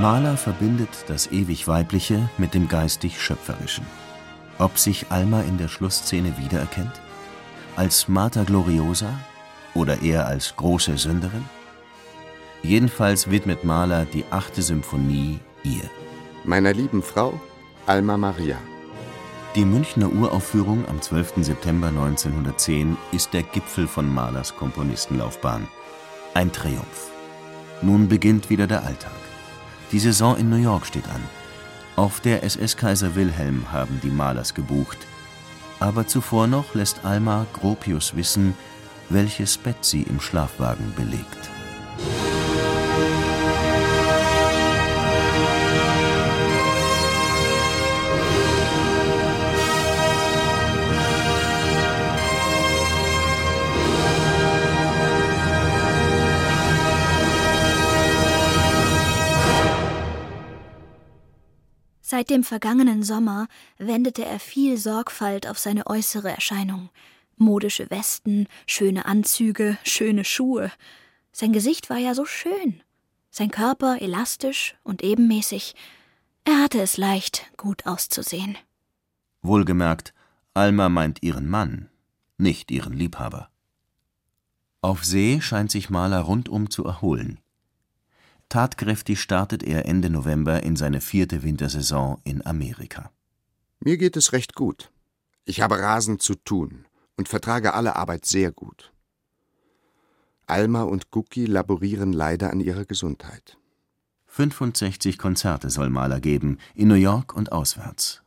Mahler 0.00 0.36
verbindet 0.36 1.06
das 1.08 1.32
ewig 1.32 1.66
Weibliche 1.66 2.28
mit 2.38 2.54
dem 2.54 2.68
geistig 2.68 3.20
Schöpferischen. 3.20 3.84
Ob 4.58 4.78
sich 4.78 5.06
Alma 5.10 5.40
in 5.40 5.58
der 5.58 5.66
Schlussszene 5.66 6.38
wiedererkennt? 6.38 6.92
Als 7.74 8.06
Mater 8.06 8.44
Gloriosa 8.44 9.12
oder 9.74 10.00
eher 10.00 10.28
als 10.28 10.54
große 10.54 10.98
Sünderin? 10.98 11.44
Jedenfalls 12.62 13.28
widmet 13.28 13.64
Mahler 13.64 14.04
die 14.04 14.24
achte 14.30 14.62
Symphonie 14.62 15.40
ihr. 15.64 15.90
Meiner 16.44 16.72
lieben 16.72 17.02
Frau, 17.02 17.40
Alma 17.86 18.16
Maria. 18.16 18.56
Die 19.56 19.64
Münchner 19.64 20.12
Uraufführung 20.12 20.86
am 20.86 21.02
12. 21.02 21.44
September 21.44 21.88
1910 21.88 22.96
ist 23.10 23.32
der 23.34 23.42
Gipfel 23.42 23.88
von 23.88 24.14
Mahlers 24.14 24.54
Komponistenlaufbahn. 24.54 25.66
Ein 26.34 26.52
Triumph. 26.52 27.10
Nun 27.82 28.08
beginnt 28.08 28.48
wieder 28.48 28.68
der 28.68 28.84
Alltag. 28.84 29.27
Die 29.92 29.98
Saison 29.98 30.36
in 30.36 30.50
New 30.50 30.56
York 30.56 30.86
steht 30.86 31.08
an. 31.08 31.22
Auf 31.96 32.20
der 32.20 32.42
SS-Kaiser 32.42 33.14
Wilhelm 33.14 33.72
haben 33.72 34.00
die 34.02 34.10
Malers 34.10 34.54
gebucht. 34.54 34.98
Aber 35.80 36.06
zuvor 36.06 36.46
noch 36.46 36.74
lässt 36.74 37.04
Alma 37.04 37.46
Gropius 37.54 38.14
wissen, 38.14 38.54
welches 39.08 39.56
Bett 39.56 39.84
sie 39.84 40.02
im 40.02 40.20
Schlafwagen 40.20 40.92
belegt. 40.94 41.48
Seit 62.28 62.36
dem 62.36 62.44
vergangenen 62.44 63.02
Sommer 63.02 63.48
wendete 63.78 64.22
er 64.22 64.38
viel 64.38 64.76
Sorgfalt 64.76 65.46
auf 65.46 65.58
seine 65.58 65.86
äußere 65.86 66.28
Erscheinung. 66.28 66.90
Modische 67.38 67.90
Westen, 67.90 68.48
schöne 68.66 69.06
Anzüge, 69.06 69.78
schöne 69.82 70.26
Schuhe. 70.26 70.70
Sein 71.32 71.54
Gesicht 71.54 71.88
war 71.88 71.96
ja 71.96 72.14
so 72.14 72.26
schön, 72.26 72.82
sein 73.30 73.50
Körper 73.50 74.02
elastisch 74.02 74.76
und 74.84 75.02
ebenmäßig. 75.02 75.74
Er 76.44 76.62
hatte 76.62 76.82
es 76.82 76.98
leicht, 76.98 77.50
gut 77.56 77.86
auszusehen. 77.86 78.58
Wohlgemerkt, 79.40 80.12
Alma 80.52 80.90
meint 80.90 81.22
ihren 81.22 81.48
Mann, 81.48 81.88
nicht 82.36 82.70
ihren 82.70 82.92
Liebhaber. 82.92 83.48
Auf 84.82 85.02
See 85.02 85.40
scheint 85.40 85.70
sich 85.70 85.88
Maler 85.88 86.20
rundum 86.20 86.68
zu 86.68 86.84
erholen. 86.84 87.40
Tatkräftig 88.48 89.20
startet 89.20 89.62
er 89.62 89.84
Ende 89.84 90.08
November 90.08 90.62
in 90.62 90.76
seine 90.76 91.00
vierte 91.00 91.42
Wintersaison 91.42 92.20
in 92.24 92.44
Amerika. 92.46 93.10
Mir 93.80 93.98
geht 93.98 94.16
es 94.16 94.32
recht 94.32 94.54
gut. 94.54 94.90
Ich 95.44 95.60
habe 95.60 95.78
rasend 95.78 96.22
zu 96.22 96.34
tun 96.34 96.86
und 97.16 97.28
vertrage 97.28 97.74
alle 97.74 97.96
Arbeit 97.96 98.24
sehr 98.24 98.50
gut. 98.52 98.92
Alma 100.46 100.82
und 100.82 101.10
Gucki 101.10 101.44
laborieren 101.44 102.12
leider 102.14 102.50
an 102.50 102.60
ihrer 102.60 102.86
Gesundheit. 102.86 103.58
65 104.26 105.18
Konzerte 105.18 105.68
soll 105.68 105.90
Mahler 105.90 106.20
geben, 106.20 106.58
in 106.74 106.88
New 106.88 106.94
York 106.94 107.34
und 107.34 107.52
auswärts. 107.52 108.22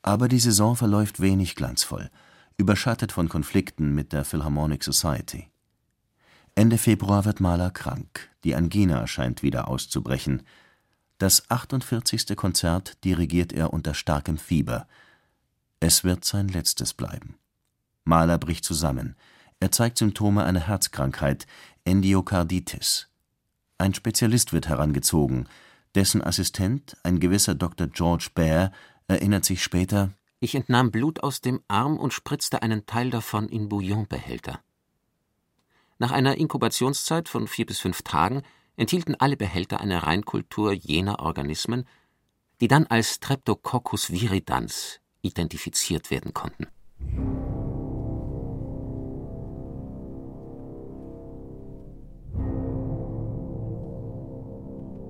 Aber 0.00 0.28
die 0.28 0.38
Saison 0.38 0.76
verläuft 0.76 1.20
wenig 1.20 1.54
glanzvoll, 1.54 2.10
überschattet 2.56 3.12
von 3.12 3.28
Konflikten 3.28 3.94
mit 3.94 4.12
der 4.12 4.24
Philharmonic 4.24 4.84
Society. 4.84 5.50
Ende 6.60 6.76
Februar 6.76 7.24
wird 7.24 7.40
Mahler 7.40 7.70
krank, 7.70 8.28
die 8.44 8.54
Angina 8.54 9.06
scheint 9.06 9.42
wieder 9.42 9.68
auszubrechen. 9.68 10.42
Das 11.16 11.48
48. 11.48 12.36
Konzert 12.36 13.02
dirigiert 13.02 13.54
er 13.54 13.72
unter 13.72 13.94
starkem 13.94 14.36
Fieber. 14.36 14.86
Es 15.80 16.04
wird 16.04 16.22
sein 16.26 16.48
letztes 16.48 16.92
bleiben. 16.92 17.38
Mahler 18.04 18.36
bricht 18.36 18.66
zusammen. 18.66 19.16
Er 19.58 19.72
zeigt 19.72 19.96
Symptome 19.96 20.44
einer 20.44 20.60
Herzkrankheit, 20.60 21.46
Endiokarditis. 21.84 23.08
Ein 23.78 23.94
Spezialist 23.94 24.52
wird 24.52 24.68
herangezogen. 24.68 25.48
Dessen 25.94 26.22
Assistent, 26.22 26.94
ein 27.02 27.20
gewisser 27.20 27.54
Dr. 27.54 27.86
George 27.86 28.28
Baer, 28.34 28.70
erinnert 29.08 29.46
sich 29.46 29.62
später: 29.62 30.10
Ich 30.40 30.54
entnahm 30.54 30.90
Blut 30.90 31.22
aus 31.22 31.40
dem 31.40 31.62
Arm 31.68 31.96
und 31.96 32.12
spritzte 32.12 32.60
einen 32.60 32.84
Teil 32.84 33.08
davon 33.08 33.48
in 33.48 33.70
Bouillonbehälter. 33.70 34.60
Nach 36.00 36.12
einer 36.12 36.38
Inkubationszeit 36.38 37.28
von 37.28 37.46
vier 37.46 37.66
bis 37.66 37.78
fünf 37.78 38.00
Tagen 38.00 38.40
enthielten 38.76 39.16
alle 39.16 39.36
Behälter 39.36 39.82
eine 39.82 40.04
Reinkultur 40.04 40.72
jener 40.72 41.20
Organismen, 41.20 41.84
die 42.62 42.68
dann 42.68 42.86
als 42.86 43.16
Streptococcus 43.16 44.10
viridans 44.10 45.00
identifiziert 45.20 46.10
werden 46.10 46.32
konnten. 46.32 46.68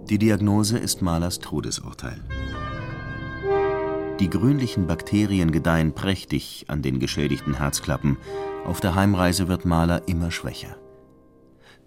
Die 0.08 0.18
Diagnose 0.18 0.76
ist 0.76 1.02
Mahlers 1.02 1.38
Todesurteil. 1.38 2.20
Die 4.20 4.28
grünlichen 4.28 4.86
Bakterien 4.86 5.50
gedeihen 5.50 5.94
prächtig 5.94 6.66
an 6.68 6.82
den 6.82 7.00
geschädigten 7.00 7.54
Herzklappen. 7.54 8.18
Auf 8.66 8.80
der 8.80 8.94
Heimreise 8.94 9.48
wird 9.48 9.64
Mahler 9.64 10.06
immer 10.08 10.30
schwächer. 10.30 10.76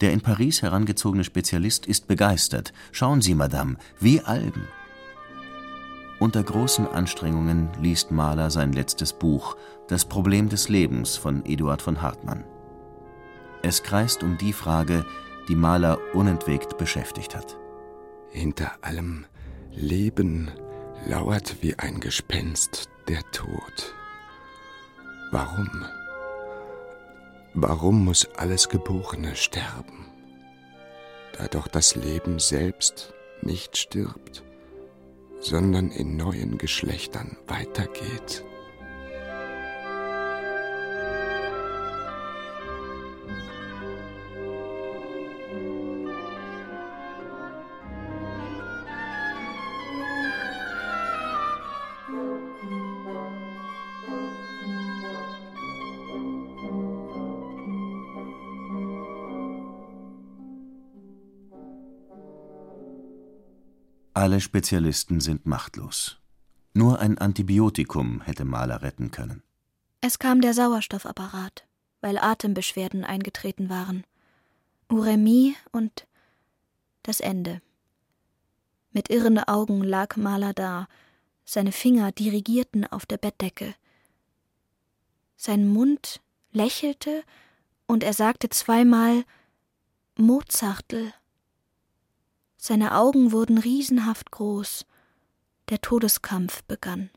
Der 0.01 0.11
in 0.11 0.21
Paris 0.21 0.63
herangezogene 0.63 1.23
Spezialist 1.23 1.85
ist 1.85 2.07
begeistert. 2.07 2.73
Schauen 2.91 3.21
Sie, 3.21 3.35
Madame, 3.35 3.77
wie 3.99 4.19
Algen. 4.21 4.67
Unter 6.19 6.41
großen 6.41 6.87
Anstrengungen 6.87 7.69
liest 7.79 8.09
Mahler 8.09 8.49
sein 8.49 8.73
letztes 8.73 9.13
Buch 9.13 9.55
Das 9.87 10.05
Problem 10.05 10.49
des 10.49 10.69
Lebens 10.69 11.15
von 11.15 11.45
Eduard 11.45 11.83
von 11.83 12.01
Hartmann. 12.01 12.45
Es 13.61 13.83
kreist 13.83 14.23
um 14.23 14.39
die 14.39 14.53
Frage, 14.53 15.05
die 15.49 15.55
Mahler 15.55 15.99
unentwegt 16.13 16.79
beschäftigt 16.79 17.35
hat. 17.35 17.57
Hinter 18.31 18.71
allem 18.81 19.25
Leben 19.71 20.49
lauert 21.05 21.61
wie 21.61 21.77
ein 21.77 21.99
Gespenst 21.99 22.89
der 23.07 23.21
Tod. 23.31 23.93
Warum? 25.31 25.85
Warum 27.53 28.05
muss 28.05 28.27
alles 28.37 28.69
Geborene 28.69 29.35
sterben? 29.35 30.07
Da 31.37 31.47
doch 31.47 31.67
das 31.67 31.95
Leben 31.95 32.39
selbst 32.39 33.13
nicht 33.41 33.77
stirbt, 33.77 34.43
sondern 35.39 35.91
in 35.91 36.15
neuen 36.15 36.57
Geschlechtern 36.57 37.37
weitergeht. 37.47 38.43
Alle 64.23 64.39
Spezialisten 64.39 65.19
sind 65.19 65.45
machtlos. 65.45 66.17
Nur 66.73 66.99
ein 66.99 67.17
Antibiotikum 67.17 68.21
hätte 68.21 68.45
Mahler 68.45 68.81
retten 68.81 69.11
können. 69.11 69.43
Es 69.99 70.17
kam 70.17 70.39
der 70.39 70.53
Sauerstoffapparat, 70.53 71.67
weil 71.99 72.17
Atembeschwerden 72.17 73.03
eingetreten 73.03 73.67
waren. 73.67 74.05
Uremie 74.89 75.57
und 75.73 76.07
das 77.01 77.19
Ende. 77.19 77.61
Mit 78.93 79.09
irren 79.09 79.39
Augen 79.39 79.83
lag 79.83 80.15
Mahler 80.15 80.53
da, 80.53 80.87
seine 81.43 81.73
Finger 81.73 82.13
dirigierten 82.13 82.87
auf 82.87 83.05
der 83.05 83.17
Bettdecke. 83.17 83.75
Sein 85.35 85.67
Mund 85.67 86.21
lächelte 86.53 87.25
und 87.87 88.05
er 88.05 88.13
sagte 88.13 88.47
zweimal 88.47 89.25
Mozartl. 90.15 91.11
Seine 92.65 92.95
Augen 92.95 93.33
wurden 93.33 93.57
riesenhaft 93.57 94.31
groß. 94.31 94.85
Der 95.67 95.81
Todeskampf 95.81 96.63
begann. 96.63 97.09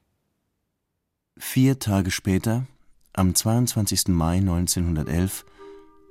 Vier 1.38 1.78
Tage 1.78 2.10
später, 2.10 2.66
am 3.12 3.32
22. 3.32 4.08
Mai 4.08 4.38
1911, 4.38 5.46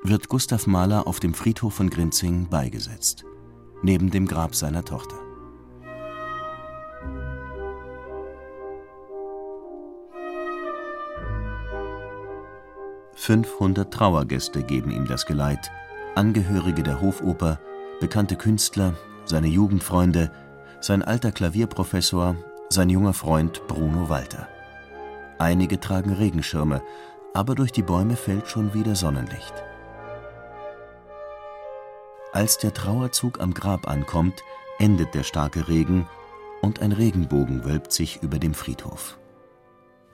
wird 0.04 0.30
Gustav 0.30 0.68
Mahler 0.68 1.06
auf 1.06 1.20
dem 1.20 1.34
Friedhof 1.34 1.74
von 1.74 1.90
Grinzing 1.90 2.48
beigesetzt, 2.48 3.26
neben 3.84 4.10
dem 4.10 4.26
Grab 4.26 4.56
seiner 4.56 4.86
Tochter. 4.86 5.18
Fünfhundert 13.16 13.94
Trauergäste 13.94 14.64
geben 14.64 14.92
ihm 14.92 15.06
das 15.06 15.26
Geleit, 15.26 15.70
Angehörige 16.16 16.84
der 16.84 17.02
Hofoper, 17.02 17.60
bekannte 18.00 18.38
Künstler, 18.38 18.96
seine 19.26 19.48
Jugendfreunde, 19.48 20.32
sein 20.80 21.02
alter 21.02 21.32
Klavierprofessor, 21.32 22.36
sein 22.70 22.90
junger 22.90 23.14
Freund 23.14 23.66
Bruno 23.68 24.10
Walter. 24.10 24.48
Einige 25.38 25.80
tragen 25.80 26.14
Regenschirme, 26.14 26.82
aber 27.34 27.56
durch 27.56 27.72
die 27.72 27.84
Bäume 27.84 28.16
fällt 28.16 28.48
schon 28.48 28.74
wieder 28.74 28.96
Sonnenlicht. 28.96 29.54
Als 32.32 32.58
der 32.58 32.74
Trauerzug 32.74 33.40
am 33.40 33.54
Grab 33.54 33.88
ankommt, 33.88 34.42
endet 34.78 35.14
der 35.14 35.24
starke 35.24 35.68
Regen 35.68 36.08
und 36.62 36.82
ein 36.82 36.92
Regenbogen 36.92 37.64
wölbt 37.66 37.92
sich 37.92 38.22
über 38.22 38.40
dem 38.40 38.54
Friedhof. 38.54 39.18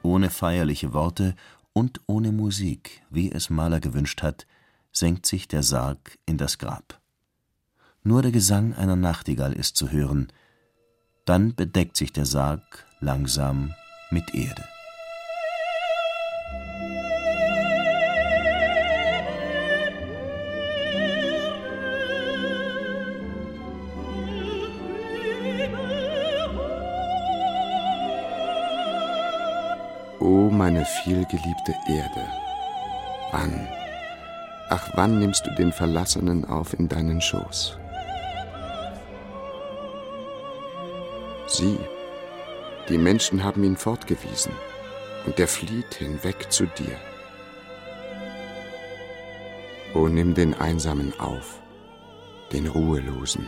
Ohne 0.03 0.29
feierliche 0.29 0.93
Worte 0.93 1.35
und 1.73 2.01
ohne 2.07 2.31
Musik, 2.31 3.03
wie 3.09 3.31
es 3.31 3.49
Maler 3.49 3.79
gewünscht 3.79 4.21
hat, 4.21 4.45
senkt 4.91 5.25
sich 5.25 5.47
der 5.47 5.63
Sarg 5.63 6.17
in 6.25 6.37
das 6.37 6.57
Grab. 6.57 7.00
Nur 8.03 8.23
der 8.23 8.31
Gesang 8.31 8.73
einer 8.73 8.95
Nachtigall 8.95 9.53
ist 9.53 9.75
zu 9.75 9.91
hören, 9.91 10.31
dann 11.25 11.53
bedeckt 11.53 11.95
sich 11.95 12.11
der 12.11 12.25
Sarg 12.25 12.87
langsam 12.99 13.75
mit 14.09 14.33
Erde. 14.33 14.63
O 30.19 30.49
meine 30.49 30.85
vielgeliebte 31.03 31.75
Erde, 31.87 32.25
wann, 33.31 33.67
ach 34.69 34.89
wann 34.95 35.19
nimmst 35.19 35.45
du 35.45 35.51
den 35.51 35.71
Verlassenen 35.71 36.45
auf 36.45 36.73
in 36.73 36.89
deinen 36.89 37.21
Schoß? 37.21 37.80
Sieh, 41.61 41.77
die 42.89 42.97
Menschen 42.97 43.43
haben 43.43 43.63
ihn 43.63 43.77
fortgewiesen, 43.77 44.51
und 45.27 45.39
er 45.39 45.47
flieht 45.47 45.93
hinweg 45.93 46.51
zu 46.51 46.65
dir. 46.65 46.97
O 49.93 50.07
nimm 50.07 50.33
den 50.33 50.55
Einsamen 50.55 51.13
auf, 51.19 51.59
den 52.51 52.65
Ruhelosen, 52.65 53.47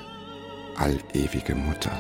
allewige 0.78 1.56
Mutter. 1.56 1.92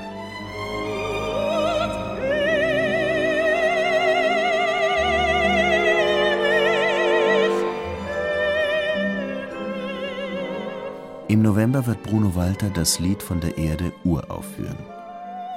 Im 11.28 11.41
November 11.41 11.88
wird 11.88 12.04
Bruno 12.04 12.36
Walter 12.36 12.69
das 12.69 12.99
Lied 12.99 13.23
von 13.23 13.39
der 13.39 13.58
Erde 13.58 13.91
uraufführen. 14.04 14.93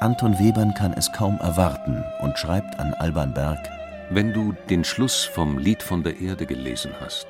Anton 0.00 0.38
Webern 0.38 0.74
kann 0.74 0.92
es 0.92 1.11
kaum 1.11 1.38
erwarten 1.38 2.04
und 2.20 2.38
schreibt 2.38 2.78
an 2.78 2.92
Alban 2.94 3.32
Berg: 3.32 3.70
Wenn 4.11 4.35
du 4.35 4.52
den 4.68 4.85
Schluss 4.85 5.24
vom 5.24 5.56
Lied 5.56 5.82
von 5.82 6.02
der 6.02 6.20
Erde 6.20 6.44
gelesen 6.44 6.92
hast, 7.00 7.28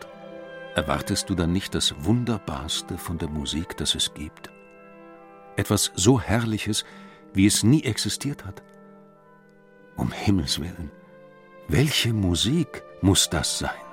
erwartest 0.74 1.31
du 1.31 1.37
dann 1.37 1.52
nicht 1.52 1.76
das 1.76 1.94
Wunderbarste 2.05 2.98
von 2.98 3.18
der 3.18 3.29
Musik, 3.29 3.76
das 3.76 3.94
es 3.94 4.12
gibt? 4.14 4.50
Etwas 5.57 5.92
so 5.94 6.20
Herrliches, 6.20 6.85
wie 7.33 7.46
es 7.46 7.62
nie 7.62 7.85
existiert 7.85 8.44
hat? 8.44 8.62
Um 9.96 10.11
Himmels 10.11 10.61
willen, 10.61 10.90
welche 11.68 12.12
Musik 12.12 12.83
muss 13.00 13.31
das 13.31 13.61
sein? 13.61 13.86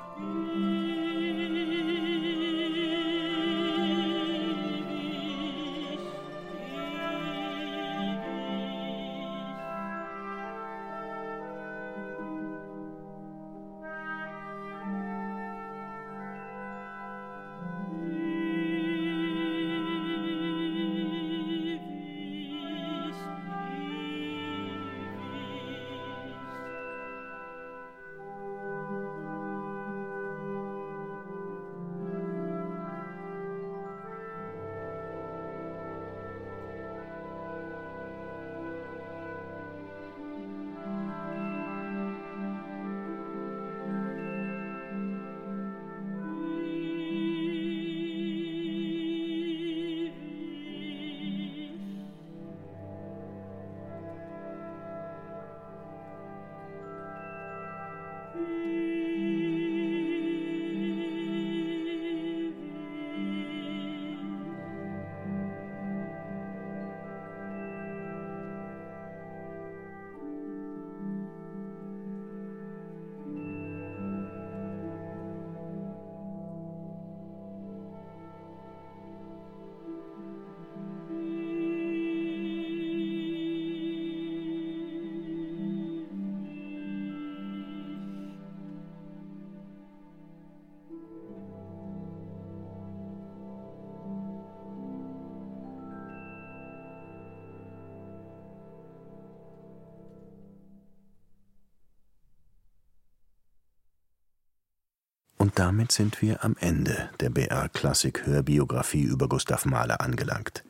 Und 105.54 105.60
damit 105.60 105.92
sind 105.92 106.20
wir 106.24 106.44
am 106.44 106.56
Ende 106.60 107.12
der 107.20 107.30
BR 107.30 107.70
Klassik 107.70 108.26
Hörbiografie 108.26 109.04
über 109.04 109.30
Gustav 109.30 109.66
Mahler 109.66 110.02
angelangt. 110.02 110.64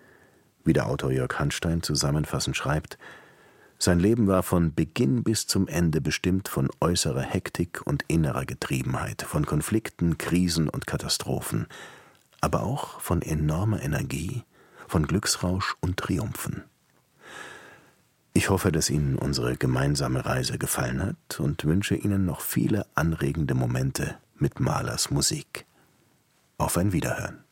Wie 0.66 0.74
der 0.74 0.88
Autor 0.88 1.10
Jörg 1.10 1.40
Hanstein 1.40 1.82
zusammenfassend 1.82 2.58
schreibt: 2.58 2.98
Sein 3.80 3.98
Leben 3.98 4.28
war 4.28 4.44
von 4.44 4.76
Beginn 4.76 5.24
bis 5.24 5.48
zum 5.48 5.70
Ende 5.70 6.02
bestimmt 6.02 6.50
von 6.50 6.70
äußerer 6.82 7.22
Hektik 7.22 7.80
und 7.86 8.04
innerer 8.10 8.44
Getriebenheit, 8.44 9.22
von 9.22 9.46
Konflikten, 9.46 10.18
Krisen 10.18 10.68
und 10.68 10.86
Katastrophen, 10.86 11.68
aber 12.42 12.64
auch 12.64 13.00
von 13.00 13.22
enormer 13.22 13.82
Energie, 13.82 14.44
von 14.90 15.08
Glücksrausch 15.08 15.78
und 15.80 15.96
Triumphen. 15.96 16.66
Ich 18.34 18.50
hoffe, 18.50 18.74
dass 18.74 18.90
Ihnen 18.90 19.16
unsere 19.16 19.56
gemeinsame 19.56 20.26
Reise 20.26 20.58
gefallen 20.58 21.02
hat 21.02 21.40
und 21.40 21.64
wünsche 21.64 21.96
Ihnen 21.96 22.26
noch 22.26 22.42
viele 22.42 22.86
anregende 22.96 23.54
Momente 23.54 24.18
mit 24.44 24.60
Mahlers 24.60 25.10
Musik. 25.10 25.66
Auf 26.58 26.76
ein 26.76 26.92
Wiederhören 26.92 27.46